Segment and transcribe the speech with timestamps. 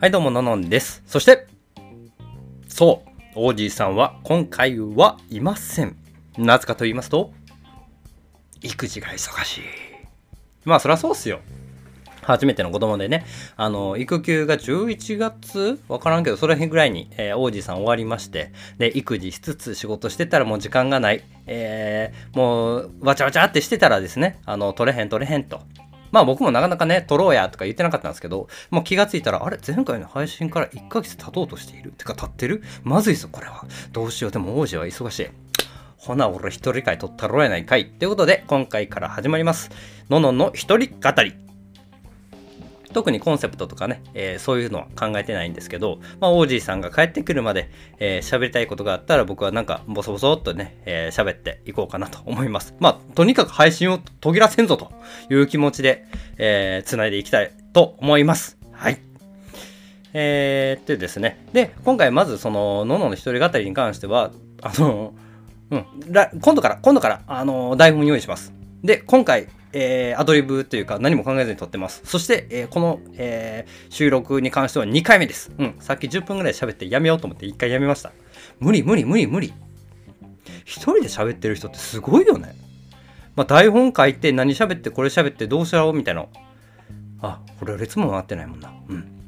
[0.00, 1.02] はい、どうも、ののんです。
[1.04, 1.46] そして、
[2.68, 5.94] そう、オージーさんは今回はいません。
[6.38, 7.34] なぜかと言いますと、
[8.62, 9.62] 育児が忙しい。
[10.64, 11.40] まあ、そりゃそうっすよ。
[12.22, 13.26] 初めての子供でね、
[13.58, 21.22] あの、育休が11月わからんけど、その辺ぐらいに、えー、王子さん終わりまして、で、育児しつつ仕事してたらもう時間がない。
[21.46, 25.60] えー、もう、わちゃわちゃってしてたらですね、あの、取れへん取れへんと。
[26.10, 31.92] まあ僕もなかなかね、撮ろうやとか言ってなかったんですけど、もう気がついたら、あれ前回の配信から1ヶ月経とうとしている？
[31.92, 32.62] てか経ってる？
[32.82, 33.64] まずいぞ、これは。
[33.92, 34.30] どうしよう。
[34.32, 35.28] でも王子は忙しい。
[35.96, 37.90] ほな、俺一人会撮ったろやないかい。
[37.90, 39.70] ということで、今回から始まります。
[40.08, 41.49] ののの一人語り。
[42.92, 52.74] 特にコンセプトとかね、えーそういうのは考えてないんですけど、まあ、オージーさんが帰ってくるまで、えー喋りたいことがあったら僕はなんかボソボソっとね、えー喋っていこうかなと思います。
[52.78, 54.92] まあ、とにかく配信を途切らせんぞと
[55.30, 56.06] いう気持ちで、
[56.38, 58.58] えー、繋いでいきたいと思います。
[58.72, 59.00] はい。
[60.12, 61.46] えー、でですね。
[61.52, 64.32] で、今回まずその、ののの一人語りに関しては、
[64.62, 65.14] あの、
[65.70, 65.86] うん、
[66.40, 68.52] 今度から、今度から、あの、台本用意します。
[68.82, 72.02] で、今回、えーアドリブというか何も考えずに撮ってます。
[72.04, 75.52] そして、えーこの、えー収録に関しては2回目です。
[75.58, 78.12] うん、さっき10分ぐらい喋ってやめようと思って1回やめました。
[78.58, 79.52] 無理無理無理無理。
[80.64, 82.54] 一人で喋ってる人ってすごいよね。
[83.36, 86.26] まあ、台本書いて何喋ってこれ喋ってどうしようみたいな。
[87.22, 88.72] あ、これ列も回ってないもんな。
[88.88, 89.20] うん。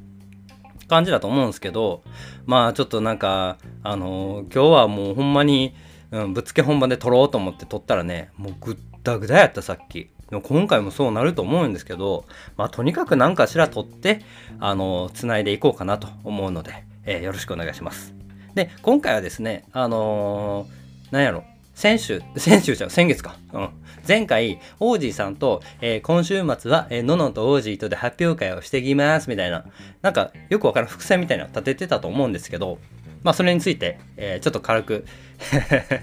[0.88, 2.02] 感じだと思うんですけど、
[2.44, 5.74] まあちょっとなんか、あのー今日はもうほんまに、
[6.10, 10.10] うん、ぶっつけ本番で撮ろうと思って撮ったらね、もうぐったぐだやったさっき。
[10.32, 12.24] でも今回もそうなると思うんですけど、
[12.56, 14.22] まあとにかく何かしら撮って、
[14.60, 18.14] あのー繋いでいこうかなと思うので、えーよろしくお願いします。
[18.54, 21.44] で、今回はですね、あのーなんやろ、
[21.74, 23.36] 先週、 先週じゃん、先月か。
[23.52, 23.68] うん。
[24.08, 29.66] 前回、オージーさんと、えー今週末は、えーののとオージーとで発表会をしてきます、みたいな、
[30.00, 32.78] なんか、よくわからん伏線みたいなの立ててたと思うんですけど、
[33.22, 35.04] まあ、それについて、えーちょっと軽く、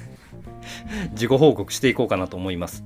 [1.14, 2.84] 自己報告していこうかなと思います。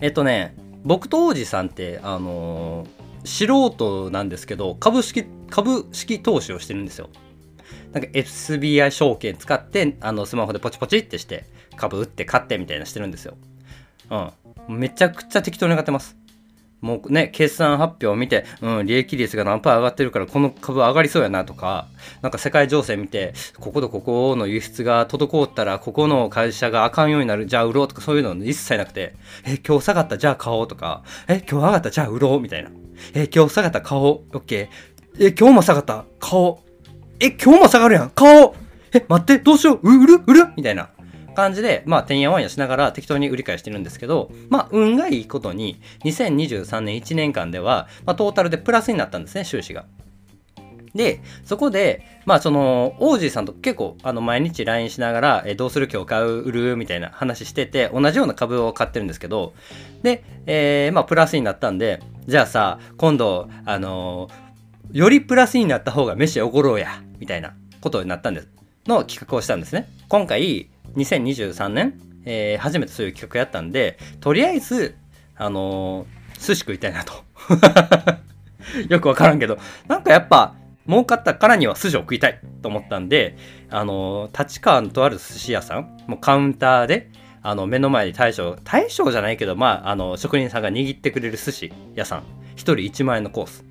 [0.00, 7.08] えっとね、僕と王子さんって、あのー素人なんですけど、株式、株式投資をしてるんですよ。
[7.92, 11.44] なんか SBI 証券使って、あの、スマホでポチポチってして、
[11.76, 13.36] 株売って買ってみたいなしてるんですよ。
[14.68, 14.78] うん。
[14.78, 16.16] めちゃくちゃ適当に買ってます。
[16.82, 21.86] もうね、決算発表を見て、うん、利益率が何パー上がってるから、この株上がりそうやなとか、
[22.20, 29.14] なんか世界情勢見て、こことここの輸出が滞ったら、ここの会社があかんようになる、じゃあ売ろうとかそういうの一切なくて、
[29.46, 32.70] え、今日下がった、じゃあ買おうとか、え、今日上がった、じゃあ売ろうみたいな。
[33.14, 34.36] え、今日下がった、買おう。
[34.36, 35.26] オッケー。
[35.28, 36.58] え、今日も下がった、買おう。
[37.20, 38.54] え、今日も下がるやん、買おう。
[38.92, 40.22] え、待って、どうしよう、う売る？
[40.26, 40.46] 売る？
[40.56, 40.90] みたいな。
[41.32, 49.84] 感じで、まあ、てんやわんやしながら適当に売り買いしてるんですけど、まあ、運がいいことに、2023年1年間では、まあ、トータルでプラスになったんですね、収支が。
[50.94, 59.54] で、そこで、まあ、その、オージーさんと結構、あの、毎日 LINE しながら、えどうする今日買う、売るみたいな話してて、同じような株を買ってるんですけど、
[60.02, 64.28] で、えーまあ、プラスになったんで、じゃあさ、今度、あの
[64.92, 68.48] よりプラスになった方が飯おごろうや、みたいなことになったんです。
[68.86, 69.88] の企画をしたんですね。
[70.08, 74.96] 今回、2023年、えー初めてそういう企画やったんで、とりあえず、
[75.36, 77.12] あのー寿司食いたいなと。
[78.88, 80.54] よくわからんけど、なんかやっぱ、
[80.88, 83.36] 儲かったからには筋を食いたいと思ったんで、
[83.70, 87.10] あのー立川のとある寿司屋さん、もうカウンターで、
[87.42, 92.22] あの、目の前に大将、大将じゃないけど、まあ、あの、職人さんが握ってくれる寿司屋さん、
[92.54, 93.64] 一人1万円のコース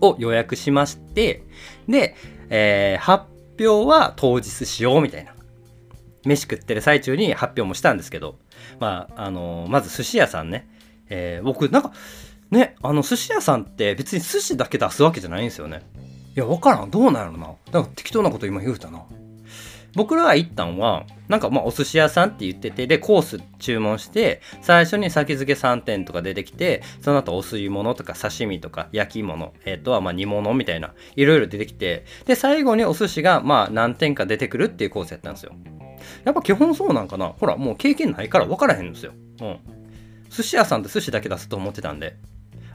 [0.00, 1.42] を予約しまして、
[1.88, 2.14] で、
[2.48, 3.24] えー発
[3.58, 5.34] 表は当日しようみたいな。
[6.24, 8.38] 飯食ってる最中に発表もしたんですけど、
[8.78, 10.68] まあ、あのまず寿司屋さんね、
[11.08, 11.92] えー僕、なんか、
[12.50, 15.82] ね、あの、寿司屋さんって別に寿司だけ出すわけじゃないんですよね。
[16.36, 16.90] いや、わからん。
[16.90, 17.46] どうなるのな。
[17.72, 19.02] なんか適当なこと今言うたな。
[19.94, 35.52] 僕らが行ったんは、なんかまあお寿司屋さんって言ってて、で、コース注文して、最初に先付け3点とか出てきて、その後お吸い物とか刺身とか焼き物、えっ、とはまあ煮物みたいな、いろいろ出てきて、で、最後にお寿司がまあ何点か出てくるっていうコースやったんですよ。
[36.24, 39.12] やっぱ基本そうなんかなほら、もう経験ないから分からへんんですよ。
[39.40, 39.58] うん。
[40.28, 42.16] 寿司屋さんって寿司だけ出すと思ってたんで、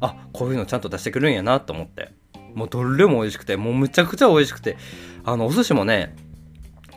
[0.01, 2.09] あ、こういうのちゃんと出してくるんやなと思って。
[2.53, 4.77] もうどれも美味しくて、もうむちゃくちゃ美味しくて、
[5.25, 6.15] あの、お寿司もね、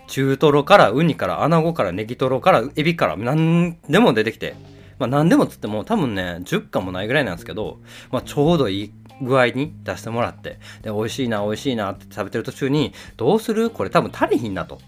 [0.06, 4.54] 中トロからウニからアナゴからネギトロからエビから何でも出てきて、
[4.98, 7.78] まあ何でもつっても多分ね、10貫もないぐらいなんですけど、
[8.10, 13.70] まあちょうどいい具合に出してもらって、で、美味しいな、美味しいなって食べてる途中に、どうする？
[13.70, 14.80] これ多分足りひんなと。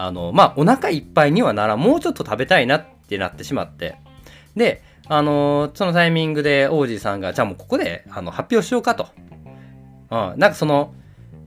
[0.00, 3.96] あの、まあお腹いっぱいにはなら、もうちょっと食べたいなってなってしまって、
[4.56, 9.08] で、あのそのタイミングで王子さんが、じゃあもうここであの発表しようかと。
[10.10, 10.94] うん、なんかその、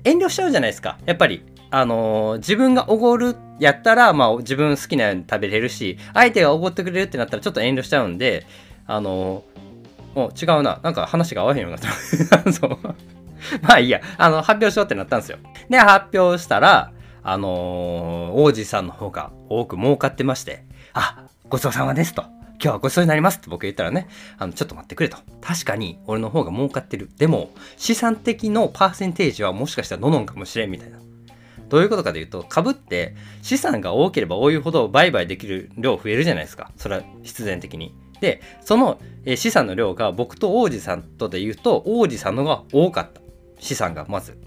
[0.04, 1.00] 遠慮しちゃうじゃないですか。
[1.06, 8.46] やっぱり、あの、自分がおごるやったら、まあ自分好きなように食べれるし、相手がおごってくれるってなったらちょっと遠慮しちゃうんで、
[8.86, 10.80] あのー、お、違うな。
[10.84, 12.52] なんか話が合わへんようになった。
[12.54, 12.78] そう。
[13.62, 14.00] まあいいや。
[14.18, 15.38] あの、発表しようってなったんですよ。
[15.70, 16.92] で、発表したら、
[17.24, 22.24] あのー、王子さんの方が多く儲かってまして、あ、ごちそうさまですと。
[22.64, 25.18] 今日はごちそうになりますって僕言ったらね、あの、ちょっと待ってくれと。
[25.42, 27.10] 確かに俺の方が儲かってる。
[27.18, 31.00] でも、資産的のパーセンテージはもしかしたらののんかもしれんみたいな。
[31.70, 36.72] どういうことかというと、株って資産が多ければ多いほど売買できる量増えるじゃないですか。
[36.78, 37.96] それは必然的に。
[38.22, 39.00] で、その
[39.36, 43.22] 資産の量が僕と王子さんとで言うと、王子さんのが多かった。
[43.60, 44.38] 資産がまず。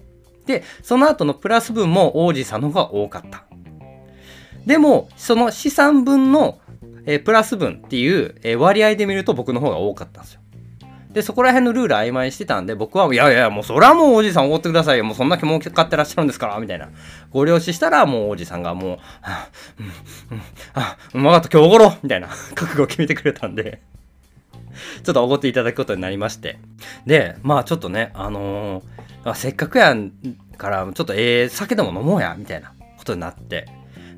[0.47, 3.45] で、その後のプラス分も王子さんの方が多かった。
[4.67, 6.59] でも、その資産分の
[7.07, 10.41] え、プラス分っていう、え、割合で見ると僕の方が多かったんですよ。
[11.13, 15.05] で、そこら辺のルール曖昧してたんで、僕は、いやいや、もうそれはもうおじさんおごってくださいよ。
[15.05, 16.91] もうそんな気も買ってらっしゃるんですから、みたいな。
[17.31, 19.49] ご了承したら、もうおじさんがもう、あ、
[19.81, 20.43] うん、うん、
[20.75, 23.81] あ、うまかった、今日おごろみたいな覚悟を決めてくれたんで
[25.03, 26.59] ちょっとおごっていただくことになりまして。
[27.07, 30.13] で、まあちょっとね、あのー、せっかくやん
[30.57, 33.67] から、ちょっとええ酒でも飲もうや、みたいなことになって。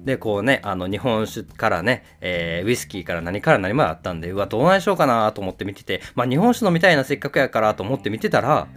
[0.04, 8.68] で、こうね、あの、日本酒からね、えー、ウイスキーから何から何まであったんで、うわ、どうなんでしようかなと思って見てて、まあ、日本酒飲みたいな、せっかくやからと思って見てたら、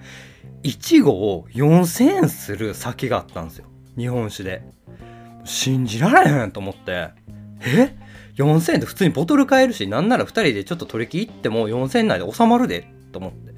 [0.63, 3.65] 1合4000円する酒があったんですよ。
[3.97, 4.61] 日本酒で。
[5.43, 7.09] 信じられへんと思って、
[7.61, 7.95] え？
[8.37, 13.53] ?4000 円で普通にボトル買えるし、なんなら2人でちょっと取り切っても4000円内で収まるで、と思って。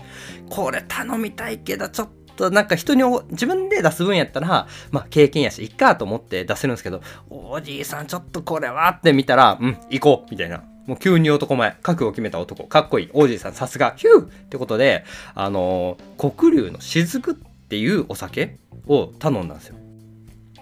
[0.49, 10.63] これ頼みたいけど、ちょっとなんか人に自分で出す分やったら、まあ経験やし、いっかと思って出せるんですけど、おじいさんちょっとこれはって見たら、うん、行こうみたいな。
[10.85, 19.77] もう急に男前、覚悟を決めた男、かっこいい、おじいさんさすが、ヒューってことで、あのー、黒龍の雫っていうお酒を頼んだんですよ。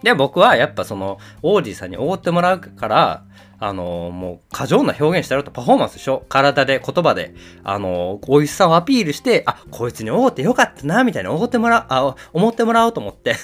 [0.03, 3.25] で、僕はやっぱその、王子さんにおごってもらうから、
[3.63, 5.51] あの、もう過剰な表現したらと。
[5.51, 6.25] パフォーマンスでしょ。
[6.30, 13.36] 体で、言葉で、あのー、美味しさをアピールして、あ、こいつにおごってよかったな、みたいな、おごってもらう、あ、思ってもらおうと思って。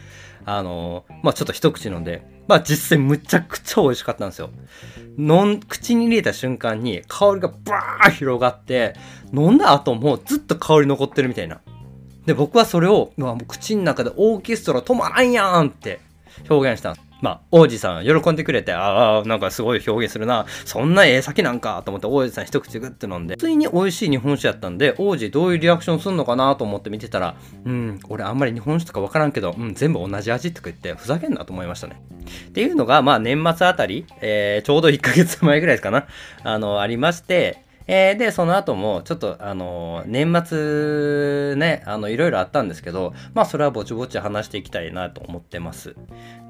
[0.46, 4.48] あの、まあちょっと一口飲んで、まあ実際むちゃくちゃ美味しかったんですよ。
[5.18, 8.94] 飲ん、口に入れた瞬間に香りがバー広がって、
[9.34, 11.60] 飲んだ後もずっと香り残ってるみたいな。
[12.24, 16.00] で、僕はそれを、まあ、口の中でオーケストラ止まらんやんって
[16.48, 17.06] 表現したんです。
[17.22, 20.46] まあ、王子さん喜んでくれて、ああ、なんかすごい表現するな。
[20.64, 32.00] そんなええ酒なんかと思って王子さん一口グッて飲んで、ついに美味しい日本酒やったんで、王子どういうリアクションするのかなと思って見てたら、うん、俺あんまり日本酒とかわからんけど、うん、全部同じ味とか言って、ふざけんなと思いましたね。
[32.48, 36.06] っていうのが、まあ年末あたり、えー、ちょうど1ヶ月前ぐらいですかな、
[36.42, 45.94] あの、ありまして、えー、で、その後も、ちょっと、あの、年末ね、あの、いろいろあったんですけど、まあ、それはぼちぼち話していきたいなと思ってます。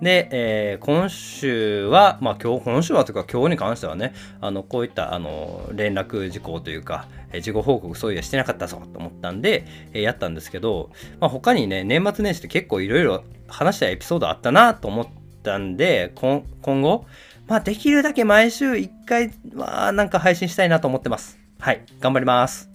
[0.00, 10.90] で、えー、今週は、まあ、今日、今週はというか、今日に関してはね、あの、こういった、あの、連絡事項というか、えー、事後報告そういやしてなかったぞと思ったんで、えー、やったんですけど、
[11.20, 15.06] まあ、他にね、年末年始って結構いろいろ話したエピソードあったなと思っ
[15.42, 17.04] たんで、今後、
[17.46, 21.38] まあ、できるだけ毎週1回はなんか配信したいなと思ってます。
[21.58, 22.70] はい、頑張ります。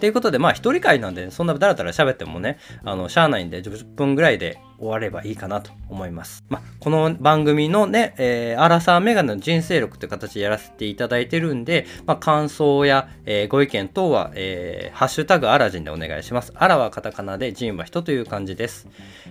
[0.00, 6.44] ということで、まあ、一人会なんで、そんなだらだら喋ってもね、あの、しゃあないんで、10分ぐらいで終わればいいかなと思います。
[6.48, 16.52] まあ、この番組のね、えー、アラサーメガネの人生録って形でやらせていただいてるんで、まあ、感想や、えー、ご意見等は、えー、ハッシュタグアラジンでお願いします。
[16.54, 18.88] アラはカタカナで、ジンは人という感じです。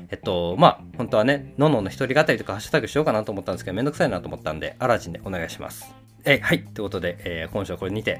[0.09, 5.93] えっと、まあ、本当はね、ののの一人語りとかハッシュタグしようかなと思ったんですけど、めんどくさいなと思ったんで、アラジンでお願いします。
[6.25, 6.63] えはい。
[6.63, 8.19] ということで、えー、今週はこれにて、